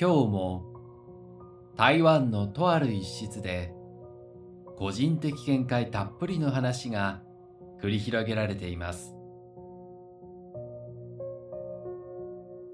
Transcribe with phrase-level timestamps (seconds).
[0.00, 0.64] 今日も
[1.76, 3.74] 台湾のとある一室で
[4.78, 7.20] 個人的見解たっぷりの話が
[7.82, 9.14] 繰り広げられています。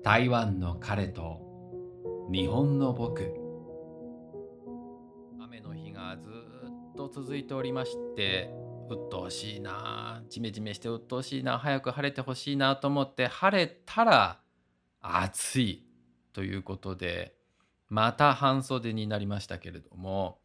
[0.05, 1.41] 台湾の彼と
[2.31, 3.35] 日本の僕。
[5.41, 8.53] 雨の日がずっと続いておりまして
[8.89, 14.39] 鬱陶しいなジメジメして鬱陶しいな早く晴れてほしいなと思って晴れたら
[15.01, 15.86] 暑い。
[16.37, 17.35] ということで
[17.89, 20.37] また半袖になりましたけれども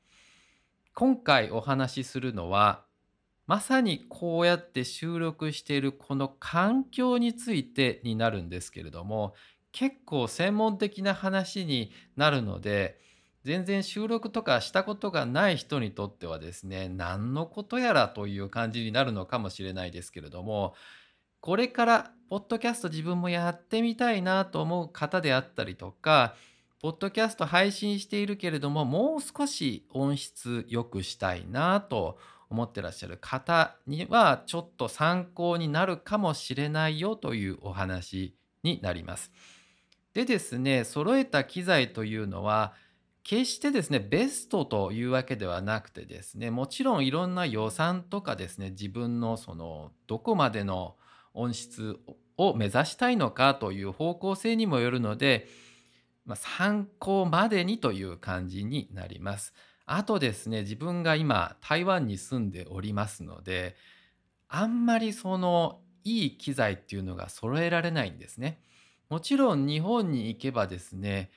[0.95, 2.85] 今回お話しするのは
[3.45, 9.33] まさにこうやって収録しているこの環境についてになるんですけれども
[9.73, 12.97] 結構専門的な話になるので
[13.43, 20.73] 全然収録とかしたことがない人にとってはですね何のことやらという感じになるのかもしれないですけれども
[21.41, 26.34] これからポッドキャスト自分もやってみたいなと思う方であったりとか
[26.82, 32.18] ポッドキャスト配信しているけれどももう少し音質良くしたいなと
[32.49, 39.34] 思ってらっしゃる方にはちょっと参考になるかもしれないよというお話になります。
[40.13, 42.71] でですね揃えた機材というのは
[43.23, 50.95] 決してですねベストというわけではなくてですねもちろんいろんな予算とかですね自分のそのどこまでの
[51.34, 51.98] 音質
[52.47, 55.47] を目指したいのかという方向性にもよるので、
[56.25, 59.53] まあ、参考までにという感じになります。
[59.85, 63.75] あとですね自分が今台湾に住んでおりますので
[64.47, 68.61] あんまりそのいい機材っていうのが揃えられないんですね。
[69.09, 71.29] もちろん日本に行けばですね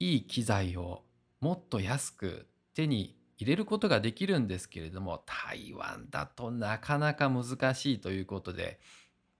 [0.00, 1.02] いい機材を
[1.40, 8.80] もっと安く手に入れることができるんですけれども台湾だとなかなか難しいということで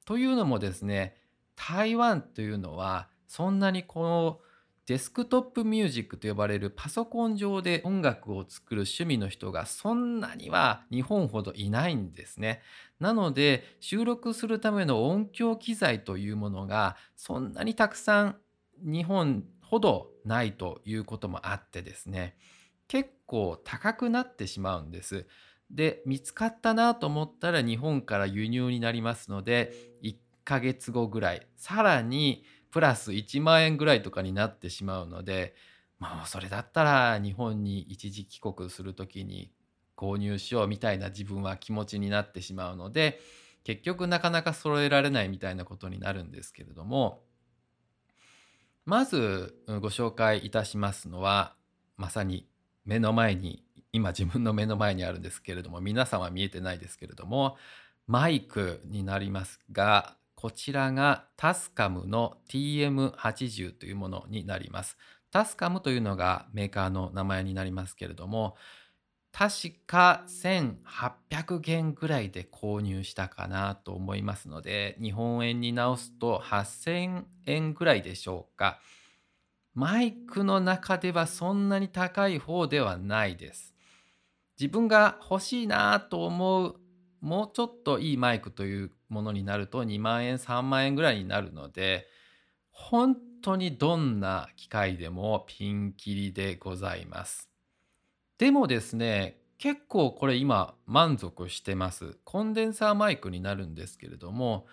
[0.09, 1.17] というのもですね
[1.55, 4.41] 台湾というのはそんなにこの
[4.87, 12.63] デスクトップミュージックと呼ばれるパソコン上で音楽を作る趣味の人がそんなには日本ほどいないんですね。
[13.01, 18.37] なので収録するための音響機材というものがそんなにたくさん
[18.83, 22.39] 日本ほどないということもあってですね
[22.89, 25.27] 結構高くなってしまうんです。
[25.71, 35.55] で見つかったなと思ったら日本から輸入になりますので1ヶ月後ぐらいさらにプラス1万円ぐらいとかになってしまうので
[35.99, 39.51] まあそれだったら日本に一時帰国する時に
[39.97, 43.21] 購入しようみたいな自分は気持ちになってしまうので
[43.65, 47.25] 結局なかなか揃えられないみたいなことになるんですけれども
[48.87, 51.55] まずご紹介いたしますのは
[51.97, 52.49] まさに
[52.87, 57.57] 目の前に今自分の目の前にあるんですけれども皆さんは見えてないですけれども
[58.07, 64.97] マイクになりますがこちらがタスカムの TM80 というものになります。
[65.31, 68.57] タスカムというのがメーカーの名前になりますけれども
[69.33, 78.81] 確か1800元ぐらいで購入したかなと思いますので日本円に直すと8000円ぐらいでしょうか
[79.75, 83.75] マイクの中ではそんなに高い方ではないです
[84.59, 86.77] 自分が欲しいなと思う
[87.21, 92.07] もうちょっといいマイクというものになると2万円3万円ぐらいになるので
[92.71, 97.49] 本当にどんな機械でもピンキリでございます
[98.39, 102.17] でもですね、結構これ今満足してます。
[102.23, 104.67] コンデンサーマイクになるんですけれども、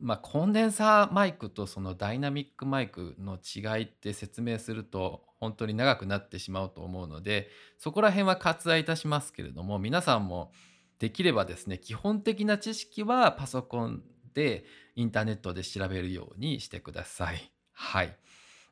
[0.00, 10.52] まあ、コンデンサーマイクとそのダイナミックマイクの違いって説明すると本当に長くなってしまうと思うのでそこら辺は割愛いたしますけれども皆さんも
[10.98, 14.02] できればですね基本的な知識はパソコン
[14.34, 14.64] で
[14.94, 17.50] インターネットで調べるようにしてください。
[17.72, 18.16] はい。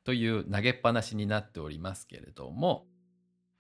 [0.04, 2.86] という投げっぱなしになっておりますけれども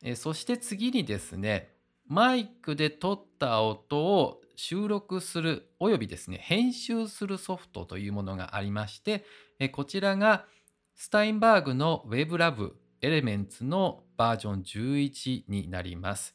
[0.02, 1.74] えそして次にですね
[2.06, 9.26] マイクで撮った音を収録するおよびですね編集するソフトというものがありまして
[9.58, 10.46] えこちらが
[10.94, 16.34] スタインバーグの WebLab Elements のバージョン11になります。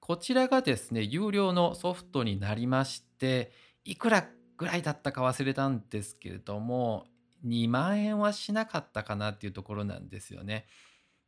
[0.00, 3.52] こちらがですね有料のソフトになりまして
[3.84, 7.04] いくらぐらいだったか忘れたんですけれども
[7.46, 10.66] 2万円はしなかったかなっていうところなんですよね。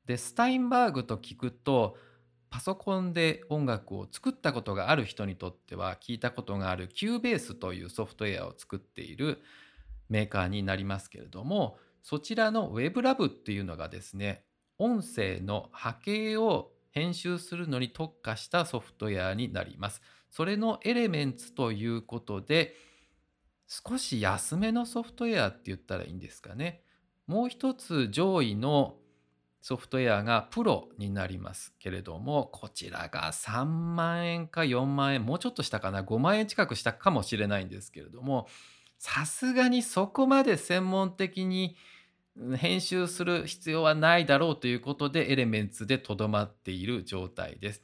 [0.06, 1.96] でスタインバーグと聞くと
[2.49, 9.40] パソコンで音楽を作ったことがある人にとっては聞いたことがある Cubase というソフトウェアを作っている
[10.08, 14.44] メーカーになりますけれどもそちらの WebLab っていうのがですね
[14.81, 20.00] 音声の波形を編集するのに特化したソフトウェアになります。
[20.31, 22.75] それのエレメンツということで
[23.69, 26.82] 少し安めのソフトウェアって言ったらいいんですかね。
[27.27, 28.97] もう一つ上位の
[29.61, 38.49] ソフトウェアがプロになりますけれどもこちらが3万円か4万円もうちょっとしたかな5万円近くしたかもしれないんですけれども
[38.99, 41.77] さすがにそこまで専門的に
[42.57, 47.83] 編集する必要はないだろうということでエレメンツでとどまっている状態です。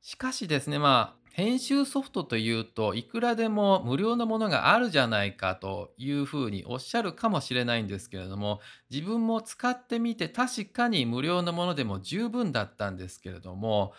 [0.00, 13.94] しかしですねまあ編集ソフトというといくらでも無料のものがあるじゃないかというふうにおっしゃるかもしれないんですけれども自分も使ってみて確かに無料のものでも十分だったんですけれども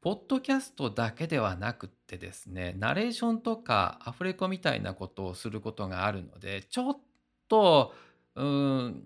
[0.00, 7.00] ポッドキャストだけではなくってですねナレーションとかアフレコみたいなことをすることがあるのでちょっ
[7.48, 7.92] と
[8.36, 9.02] うん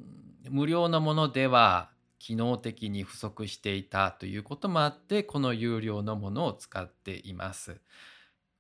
[0.51, 7.81] 無料のものでは機能的に不足していたということもあってこの有料のものを使っています。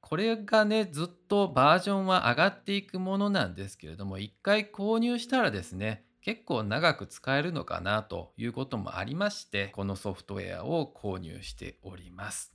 [0.00, 12.54] これがねずっとバージョンは上がっていくものなんですけれども一回購入したらですね結構長く使えるのかなということもありましてこのソフトウェアを購入しております。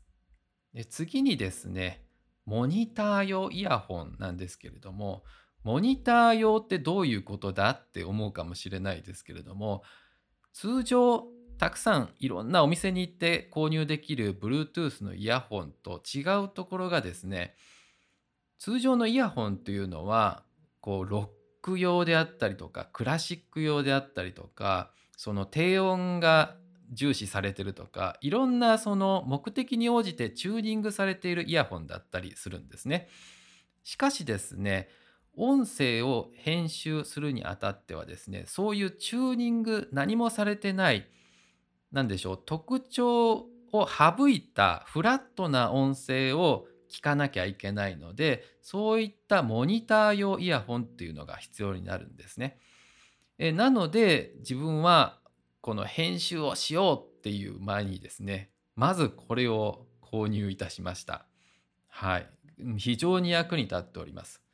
[0.73, 2.03] で次にですね
[2.45, 5.23] モニター用イヤホンなんですけれども
[5.65, 9.81] モニター用ってどういうことだって思うかもしれないですけれども
[10.53, 11.25] 通常
[11.57, 17.55] たくさんいろんなお店に行って購入できる Bluetooth のイヤホンと違うところがですね
[18.59, 20.43] 通常のイヤホンというのは
[20.81, 21.27] こうロッ
[21.63, 26.57] ク用であったりとかクラシック用であったりとかその低音が
[26.91, 33.07] 重視されてるとかいろんなその目的に応じてチューニングされているイヤホンだったりするんですね。
[33.83, 34.89] しかしですね
[35.37, 41.07] 音声を編集するにあたってはですねそういうチューニング何もされてない
[41.91, 52.59] 何でしょう特徴を省いたフラットな音声を聞かなきゃいけないのでそういったモニター用イヤホンっていうのが必要になるんですね。
[53.37, 55.19] えなので自分は
[55.59, 61.25] この編集をしようっていう前にですねまずこれを購入いたしました。
[61.87, 62.29] はい。
[62.77, 64.44] 非常に役に立っております。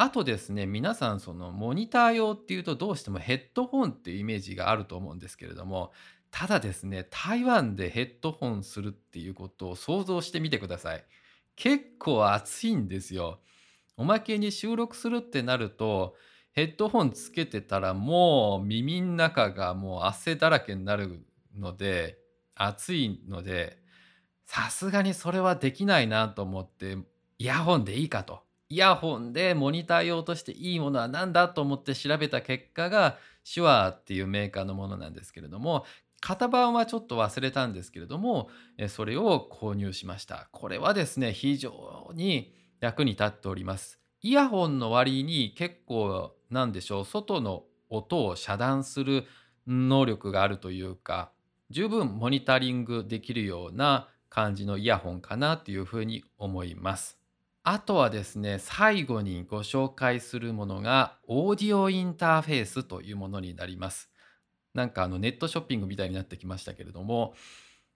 [0.00, 5.90] あとですね皆さんそのモニター用っていうとどうしてもヘッドホンっていうイメージがあると思うんですけれども
[6.30, 11.04] ただですね台湾でヘッドホンするっていうことを想像してみてください。
[11.56, 13.40] 結構暑いんですよ。
[13.96, 16.14] おまけに収録するってなると
[16.52, 22.18] ヘッドホンつけてたらもう耳の中がもう汗だらけになるので
[22.54, 23.82] 暑いので
[24.44, 26.98] さすがにそれはできないなと思って
[27.38, 28.47] イヤホンでいいかと。
[28.70, 35.86] イヤホンでモニター用としていいものは何だと思って調べた結果が手話っていうメーカーのものなんですけれども
[36.20, 38.50] 型番はちょっと忘れたんですけれども
[38.88, 40.48] それを購入しました。
[40.52, 44.00] これはですね非常に役に立っております。
[44.20, 49.26] イヤホンの割に結構なんでしょう外の音を遮断する
[49.66, 51.30] 能力があるというか
[51.70, 57.17] 十分モニタリングできるような感じのイヤホンかなというふうに思います。
[57.70, 64.08] あとはですね、最後にご紹介するものが、オーディオインターフェースというものになります。
[64.72, 67.34] なんかあのネットショッピングみたいになってきましたけれども、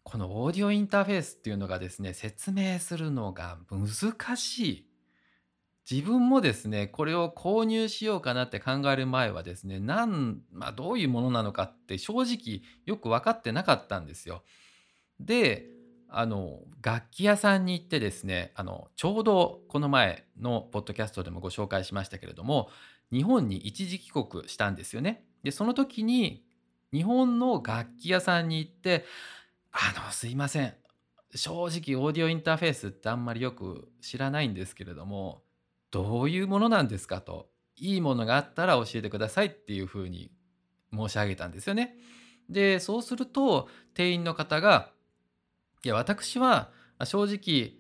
[0.03, 4.91] このオーディオインターフェースっていうのがですね、説明するのが難しい。
[5.91, 14.45] 自分もですね、これを購入しようかなって考える前はですね、なん、まあ、どういうものなのかって正直よく分かってなかったんですよ。
[15.19, 15.67] で、
[16.15, 22.69] あの楽器屋さんに行ってですねあのちょうどこの前のポッドキャストでもご紹介しましたけれども
[23.11, 25.25] 日本に一時帰国したんですよね。
[25.43, 26.45] でその時に
[26.93, 29.05] 日本の楽器屋さんに行って
[29.73, 30.75] 「あのすいません
[31.35, 35.43] 正直オーディオインターフェースってあんまりよく知らないんですけれども
[35.91, 40.31] どういうものなんですか?」と「いいものがあったら教えてください」っていうふうに
[40.93, 41.97] 申し上げたんですよね。
[42.49, 44.93] でそうすると店員の方が
[45.85, 46.71] いや私は
[47.05, 47.75] 正直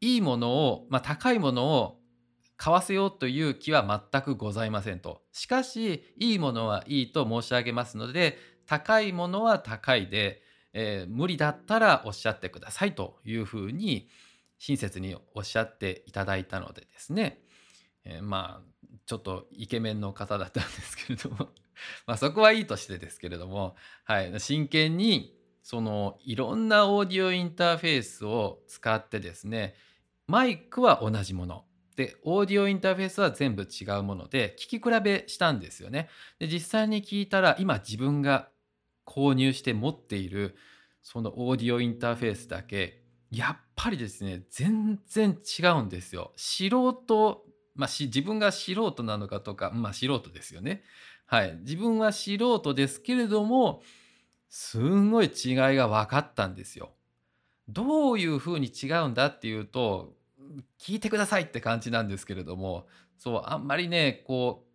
[0.00, 1.98] いいものを、まあ、高いものを
[2.56, 5.22] 買わせようという気は全くございませんと。
[5.32, 10.42] しかしいいものはいいと申し上げますので高いものは高いで、
[10.72, 14.08] えー、無理だったらおっしゃってくださいというふうに
[14.58, 17.42] 親切におっしゃっていただいたのでですね、
[18.04, 21.48] えー、まあちょっとイケメンの方だったんですけれども。
[22.06, 29.74] まあそこはいいとしてですけれども、はい、真剣にそのいろんなオーディオインターフェースを使ってですね
[30.26, 31.64] マイクは同じもの
[31.96, 36.08] でオーディオインターフェースは全部違うもので聞き比べしたんですよね。
[36.38, 38.48] で実際に聞いたら今自分が
[39.06, 40.56] 購入して持っている
[41.02, 46.32] そのオーディオインターフェースだけやっぱりですね全然違うんですよ。
[46.36, 50.82] 素人まあ、自分が素人なのかとかまあ素人ですよね。
[51.26, 53.82] はい、自分は素人ですけれども
[54.54, 56.90] すんごい違いが分かったんですよ。
[57.68, 60.12] どういうふうに違うんだっていうと
[60.78, 64.66] 聞いてくださいって感じなんですけれどもそうあんまりねこ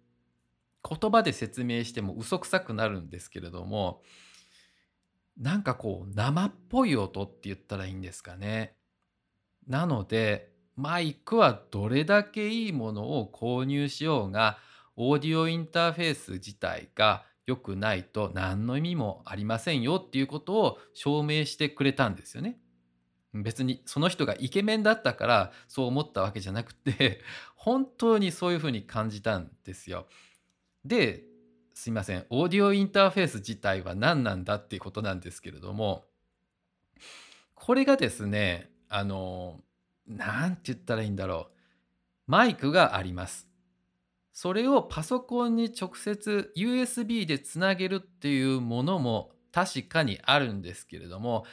[0.83, 4.01] う言葉で説明しても嘘くさくなるんですけれども
[5.37, 8.73] なんかこう生っぽい音って言ったらいいんですかね。
[9.67, 14.57] なのでマイクはどれだけいいものを購入しようが
[14.95, 22.59] オーディオインターフェース自体が良くないと何の意味もありませんよっていうことを証明してくれたんですよね。
[23.33, 27.21] 別にその人がイケメンだったからそう思ったわけじゃなくて
[27.55, 30.07] 本当にそういうふうに感じたんですよ。
[30.83, 31.23] で
[31.73, 36.07] すいませんオーディオインターフェース自体は何なんだっていうことなんですけれども
[37.53, 39.61] これがですねあの
[40.07, 41.57] 何て言ったらいいんだろう
[42.25, 43.46] マイクがあります。
[44.37, 51.45] それをパソコンに直接 USB でつなげるっていうものも確かにあるんですけれども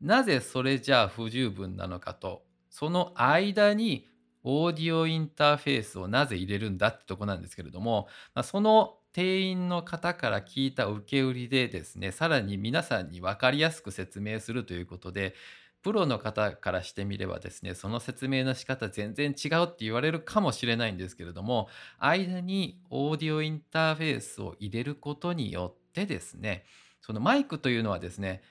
[0.00, 4.08] なぜそれじゃあ不十分なのかとその間に
[4.42, 15.36] オーディオインターフェースをなぜ入れるんだってとこなんですけれども、まあ、その店員の方から聞いた受け売りでですねさらに皆さんに分かりやすく説明するということで
[15.82, 26.64] プロの方からしてみればですねその説明の仕方全然違うって言われるかもしれないんですけれども間にオーディオインターフェースを入れることによってですね
[27.00, 28.42] そのマイクというのはですね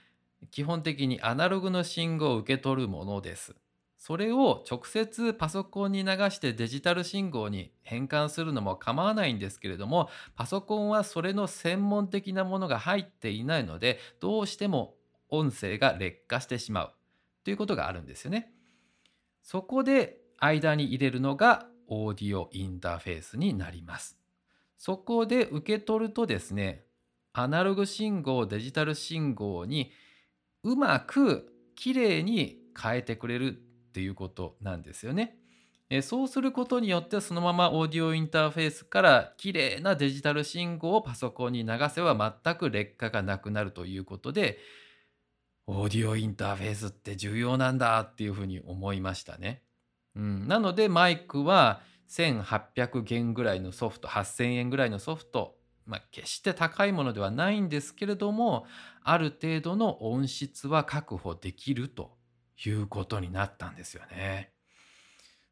[0.49, 3.55] 基本的にアナログの信号を受け取るものです。
[3.97, 14.95] それを直接パソコンに流してデジタル信号に変換するのも構わないんですけれどもパソコンはそれの専門的なものが入っていないのでどうしても
[15.29, 16.93] 音声が劣化してしまう
[17.43, 18.53] ということがあるんですよね。
[19.41, 24.17] そこで間に入れるのがオーディオインターフェースになります。
[24.77, 26.85] そこで受け取るとですね
[27.33, 29.91] アナログ信号デジタル信号に
[30.63, 35.37] うまくきれいに変えてくれるっていうことなんですよね。
[36.01, 44.57] そうすることによってそのままオーディオインターフェースからきれいなデジタル信号をパソコンに流せば全く劣化がなくなるということで
[45.67, 49.63] オーディオインターフェースって重要なんだっていうふうに思いましたね。
[50.15, 58.65] うん、なのでマイクは1800元ぐらいのソフト8000円ぐらいのソフトまあ、決して高いものではないんですけれども
[59.03, 62.11] ある程度の音質は確保できると
[62.65, 64.53] いうことになったんですよね。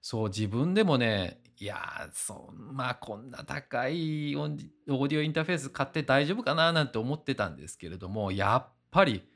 [0.02, 1.78] そう自分でもねいや
[2.14, 9.28] そまあこんな高いオーディオインターフェース買って大丈夫かななんて思ってたんですけれどもやっぱり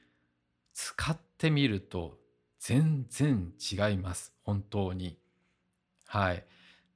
[0.73, 2.17] 使ってみると
[2.59, 5.19] 全然違います本当に。
[6.07, 6.45] はい。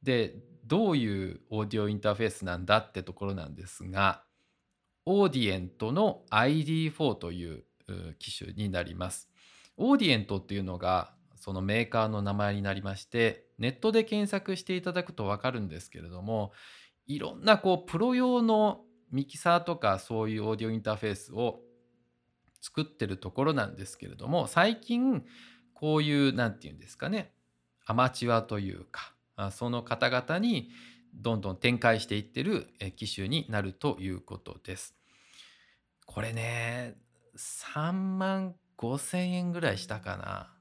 [0.03, 4.23] でどういうオーディオインターフェースなんだってところなんですが
[5.05, 7.63] オーディエントの ID4 という
[8.19, 9.29] 機種になります。
[9.77, 16.51] オーディエントっていうのがそのメーカーの名前になりましてネットで検索していただくと分かるんですけれども
[17.05, 18.81] いろんなこうプロ用の
[19.11, 21.61] ミキサーとかそういうオーディオインターフェースを
[22.67, 25.23] 作ってるところなんですけれども最近
[25.73, 27.31] こういう何て言うんですかね
[27.85, 29.13] アマチュアというか
[29.51, 30.69] その方々に
[31.13, 34.95] どんどん展開していってる機種になるということです。
[36.05, 36.95] これね
[37.37, 40.53] 3万5,000円ぐらいしたかな。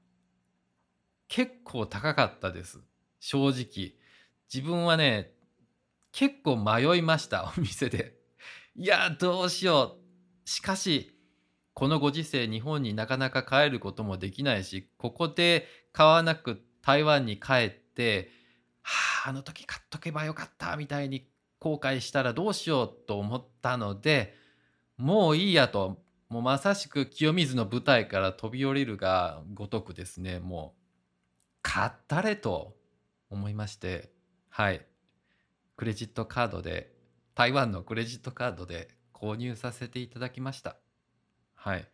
[1.27, 2.79] 結構高かったです。
[3.19, 3.95] 正直。
[4.53, 5.33] 自分はね
[6.13, 8.15] 結構迷いましたお店で。
[8.75, 9.97] いやどうしよ
[10.45, 10.49] う。
[10.49, 11.16] しかし
[11.77, 18.31] このご時世日本になかなか帰ることもできないしここで買わなく台湾に帰って
[18.81, 21.27] はああの時買っとけばよかったみたいに
[21.59, 24.33] 後悔したらどうしようと思ったので
[24.97, 30.81] もういいやともうまさしく清水の舞台から飛び降りるがごとくですねもう
[31.61, 32.75] 買ったれと
[33.29, 34.09] 思いまして
[34.49, 34.83] はい。
[35.75, 36.91] クレジットカードで
[37.35, 40.77] 台湾のクレジットカードで購入させていただきました。
[41.67, 41.87] はい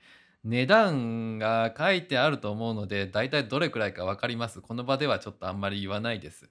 [0.44, 6.50] 値段が書いてあると思うので大体どれくらいか分かりますこの場ではちょっとあんまり言わないです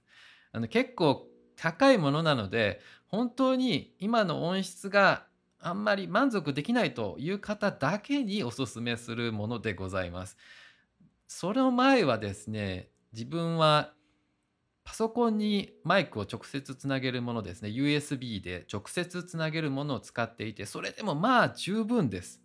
[0.51, 5.27] あの結構高いものなので本当に今の音質が
[5.59, 10.35] あんまり満足できないという方だけにおすすめするものでございます。
[11.27, 13.93] その前はですね自分は
[14.83, 22.42] パソコンにマイクを直接つなげるものですね USB で直接つなげるものを使っていてそれでもまあ十分です。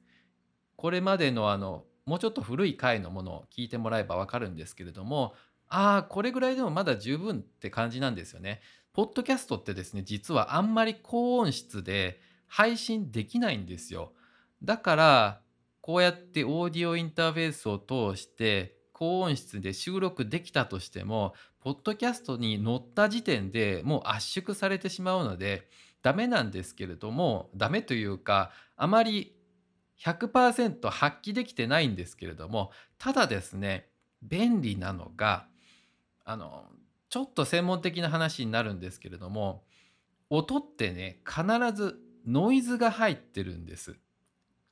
[0.78, 5.34] これまでのあのもうちょっと古い回のものを聞いてもらえば分かるんですけれども
[5.70, 8.60] ああ、これぐらいでもまだ十分って感じなんですよね。
[8.92, 14.12] ポッドキャストってですね、実はあんまり高音質で配信できないんですよ。
[14.62, 15.40] だから、
[15.80, 25.66] こうやってオーディオインターフェースを通して高音質で収録できたとしてもポッドキャストに載った時点でもう圧縮されてしまうので
[26.02, 29.37] ダメなんですけれどもダメというかあまり
[30.02, 33.88] 100%発揮できてないんですけれどもただですね
[34.22, 35.46] 便利なのが
[36.24, 36.64] あの
[37.08, 39.64] ちょっと専門的な話になるんですけれども
[40.30, 41.42] 音ってね必
[41.74, 43.96] ずノイズが入ってるんです。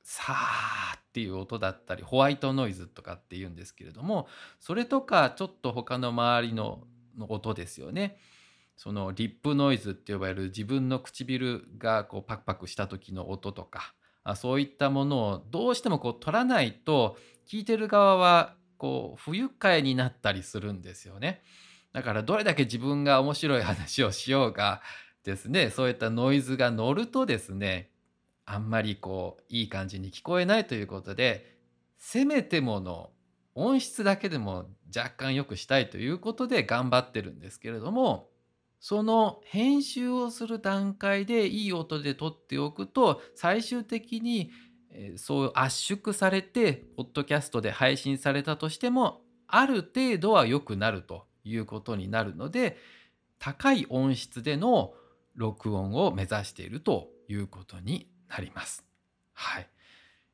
[0.03, 4.27] さーっていう音だったりホワイトノイズとかっていうんですけれども
[4.59, 6.87] それとかちょっと他の周りの
[7.27, 8.17] 音ですよね。
[8.77, 13.95] そのリップノイズって呼ばれる自分の唇がこうパクパクした時の音とか
[14.29, 17.17] あそういったものをどうしてもこう取らないと
[17.47, 21.41] 聞いてる側はこう不愉快になったりするんですよね。
[21.93, 24.81] だからどれだけ自分が面白い話をしようが
[25.23, 27.89] ですねそういったノイズが乗るとですね
[28.45, 31.55] あんまりこういい感じに聞こえないということで
[31.97, 33.11] せめてもの
[33.55, 34.65] 音質だけでも
[34.95, 38.27] 若干良くしたいということで頑張ってるんですけれども
[38.79, 44.51] その編集をする段階でいい音で撮っておくと最終的に
[45.15, 52.77] そう圧縮されてポッドキャストで配信されたとしてもある程度は良くなるということになるので
[53.39, 54.93] 高い音質での
[55.35, 58.83] 録音を目指しているということになります。
[59.33, 59.67] はい。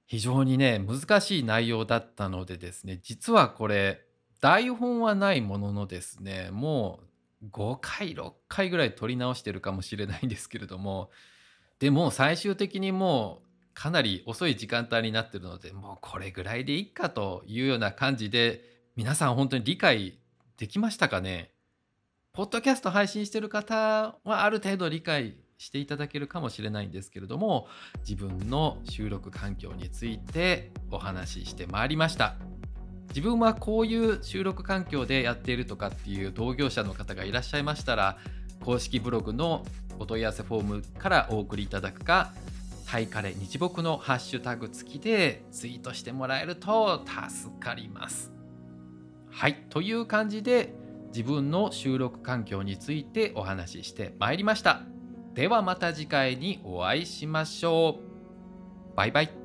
[0.05, 4.01] 非常にね難しい内容だったのでですね実はこれ
[4.41, 7.07] 台本はないもののですねもう
[7.51, 11.09] 5回6回ぐらい撮り直してるかもしれないんですけれども
[11.79, 18.63] でも最終的にもうかなり遅い時間帯になってるのでもうこれぐらいでいいかというような感じで
[18.95, 20.19] 皆さん本当に理解
[20.57, 21.51] できましたかね？
[22.31, 27.67] ポッドキャスト配信してる方はある程度理解していただけるかもしれないんですけれども
[28.07, 32.35] 自分の収録環境についてお話ししてまいりました。
[33.09, 38.17] 自分はこういう収録環境でやっているとかっていう同業者の方がいらっしゃいましたら
[38.61, 39.63] 公式ブログの
[39.99, 42.33] お問い合わせフォームからお送りいただくか
[42.87, 48.31] タイカレ日木のハッシュタグ付きでツイートしてもらえると助かります。
[49.31, 50.75] はいという感じで
[51.07, 54.83] 自分の収録環境についてお話ししてまいりました。
[55.33, 58.95] ではまた次回にお会いしましょう。
[58.95, 59.42] バイバイ。